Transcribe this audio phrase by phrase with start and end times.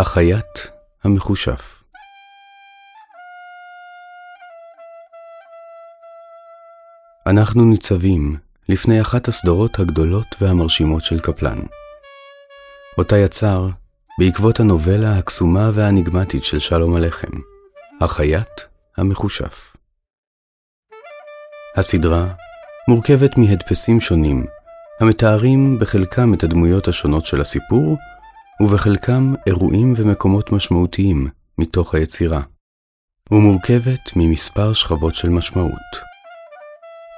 [0.00, 0.58] החייט
[1.04, 1.82] המחושף
[7.26, 8.36] אנחנו ניצבים
[8.68, 11.58] לפני אחת הסדרות הגדולות והמרשימות של קפלן.
[12.98, 13.68] אותה יצר
[14.18, 17.38] בעקבות הנובלה הקסומה והאניגמטית של שלום הלחם,
[18.00, 18.60] החייט
[18.96, 19.76] המחושף.
[21.76, 22.34] הסדרה
[22.88, 24.46] מורכבת מהדפסים שונים,
[25.00, 27.96] המתארים בחלקם את הדמויות השונות של הסיפור,
[28.60, 31.26] ובחלקם אירועים ומקומות משמעותיים
[31.58, 32.40] מתוך היצירה,
[33.30, 35.90] ומורכבת ממספר שכבות של משמעות.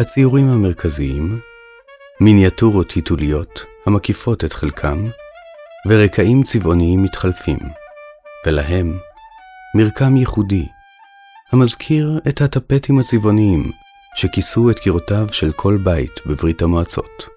[0.00, 1.40] הציורים המרכזיים,
[2.20, 5.06] מיניאטורות היתוליות המקיפות את חלקם,
[5.88, 7.58] ורקעים צבעוניים מתחלפים,
[8.46, 8.98] ולהם
[9.74, 10.66] מרקם ייחודי,
[11.52, 13.72] המזכיר את הטפטים הצבעוניים
[14.16, 17.28] שכיסו את קירותיו של כל בית בברית המועצות.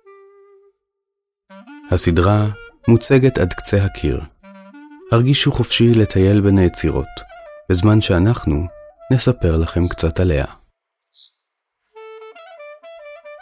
[1.92, 2.50] הסדרה
[2.90, 4.22] מוצגת עד קצה הקיר.
[5.12, 7.08] הרגישו חופשי לטייל בין היצירות,
[7.70, 8.68] בזמן שאנחנו
[9.14, 10.46] נספר לכם קצת עליה.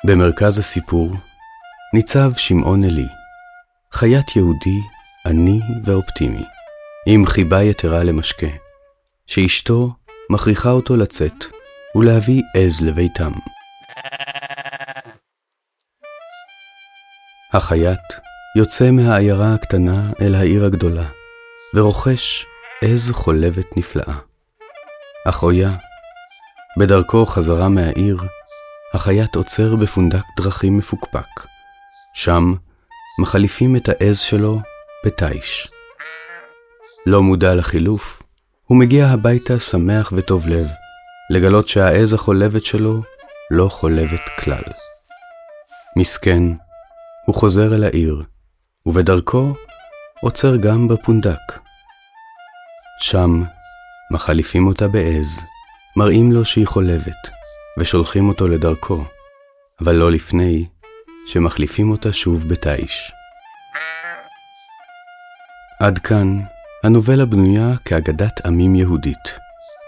[0.08, 1.16] במרכז הסיפור
[1.94, 3.08] ניצב שמעון אלי,
[3.94, 4.80] חייט יהודי,
[5.26, 6.44] עני ואופטימי,
[7.08, 8.52] עם חיבה יתרה למשקה,
[9.28, 9.90] שאשתו
[10.30, 11.46] מכריחה אותו לצאת
[11.96, 13.32] ולהביא עז לביתם.
[17.54, 18.27] החייט
[18.58, 21.06] יוצא מהעיירה הקטנה אל העיר הגדולה,
[21.74, 22.46] ורוכש
[22.84, 24.16] עז חולבת נפלאה.
[25.28, 25.72] אחויה,
[26.80, 28.18] בדרכו חזרה מהעיר,
[28.94, 31.48] החייט עוצר בפונדק דרכים מפוקפק.
[32.14, 32.54] שם
[33.22, 34.60] מחליפים את העז שלו
[35.06, 35.68] בתיש.
[37.06, 38.24] לא מודע לחילוף,
[38.66, 40.68] הוא מגיע הביתה שמח וטוב לב,
[41.30, 43.02] לגלות שהעז החולבת שלו
[43.52, 44.64] לא חולבת כלל.
[45.98, 46.44] מסכן,
[47.26, 48.24] הוא חוזר אל העיר,
[48.88, 49.54] ובדרכו
[50.22, 51.60] עוצר גם בפונדק.
[53.02, 53.44] שם
[54.12, 55.40] מחליפים אותה בעז,
[55.98, 57.30] מראים לו שהיא חולבת,
[57.80, 59.04] ושולחים אותו לדרכו,
[59.82, 60.66] אבל לא לפני
[61.26, 63.12] שמחליפים אותה שוב בתיש.
[65.80, 66.40] עד כאן
[66.84, 69.40] הנובלה בנויה כאגדת עמים יהודית,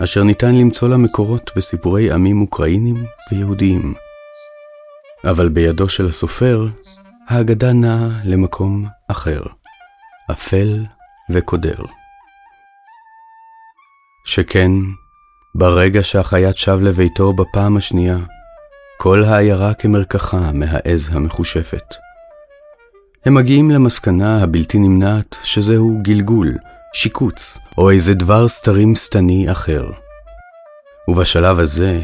[0.04, 3.94] אשר ניתן למצוא לה מקורות בסיפורי עמים אוקראינים ויהודיים.
[5.24, 6.68] אבל בידו של הסופר,
[7.30, 9.42] האגדה נעה למקום אחר,
[10.32, 10.86] אפל
[11.32, 11.86] וקודר.
[14.26, 14.72] שכן,
[15.56, 18.18] ברגע שהחייט שב לביתו בפעם השנייה,
[18.98, 21.96] כל העיירה כמרקחה מהעז המחושפת.
[23.26, 26.58] הם מגיעים למסקנה הבלתי נמנעת שזהו גלגול,
[26.94, 29.92] שיקוץ, או איזה דבר סתרים שטני אחר.
[31.08, 32.02] ובשלב הזה,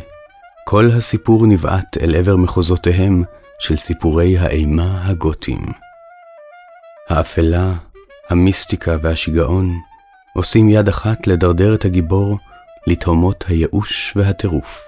[0.66, 3.24] כל הסיפור נבעט אל עבר מחוזותיהם
[3.66, 5.66] של סיפורי האימה הגותיים.
[7.10, 7.74] האפלה,
[8.30, 9.80] המיסטיקה והשיגעון
[10.36, 12.38] עושים יד אחת לדרדר את הגיבור
[12.88, 14.88] לתהומות הייאוש והטירוף.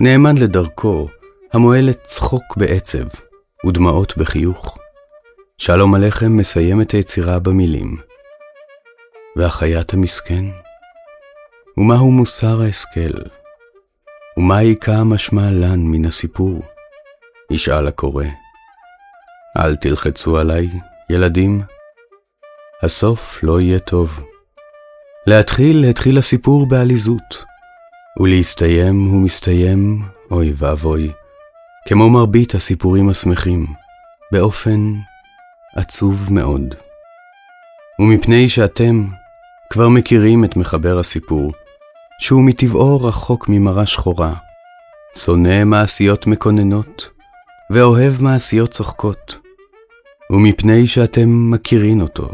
[0.00, 1.08] נאמן לדרכו,
[1.52, 3.04] המועלת צחוק בעצב
[3.66, 4.78] ודמעות בחיוך.
[5.58, 7.96] שלום עליכם מסיים את היצירה במילים.
[9.36, 10.44] והחייט המסכן?
[11.76, 13.22] ומהו מוסר ההשכל?
[14.36, 16.71] ומה עיקה משמע לן מן הסיפור?
[17.52, 18.24] ישאל הקורא.
[19.58, 20.68] אל תלחצו עליי,
[21.10, 21.62] ילדים.
[22.82, 24.24] הסוף לא יהיה טוב.
[25.26, 27.44] להתחיל, התחיל הסיפור בעליזות,
[28.20, 31.10] ולהסתיים הוא מסתיים, אוי ואבוי,
[31.88, 33.66] כמו מרבית הסיפורים השמחים,
[34.32, 34.92] באופן
[35.76, 36.74] עצוב מאוד.
[37.98, 39.06] ומפני שאתם
[39.70, 41.52] כבר מכירים את מחבר הסיפור,
[42.20, 44.34] שהוא מטבעו רחוק ממראה שחורה,
[45.18, 47.08] שונא מעשיות מקוננות,
[47.72, 49.38] ואוהב מעשיות צוחקות,
[50.30, 52.30] ומפני שאתם מכירים אותו,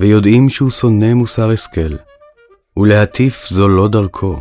[0.00, 1.96] ויודעים שהוא שונא מוסר השכל,
[2.76, 4.40] ולהטיף זו לא דרכו.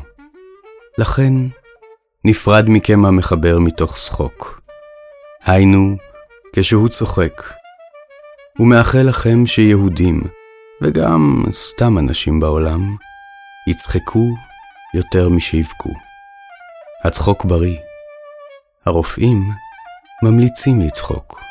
[0.97, 1.33] לכן,
[2.25, 4.61] נפרד מכם המחבר מתוך שחוק.
[5.45, 5.97] היינו,
[6.55, 7.43] כשהוא צוחק.
[8.59, 10.23] ומאחל לכם שיהודים,
[10.81, 12.95] וגם סתם אנשים בעולם,
[13.69, 14.27] יצחקו
[14.93, 15.93] יותר משיבכו.
[17.03, 17.77] הצחוק בריא.
[18.85, 19.66] הרופאים
[20.23, 21.46] ממליצים לצחוק.